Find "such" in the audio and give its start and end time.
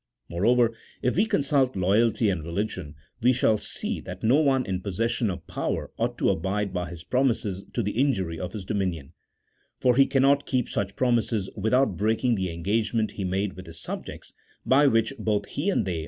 10.67-10.95